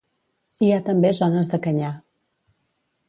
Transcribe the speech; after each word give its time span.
Hi 0.67 0.71
ha 0.71 0.79
també 0.87 1.11
zones 1.19 1.53
de 1.53 1.61
canyar. 1.67 1.93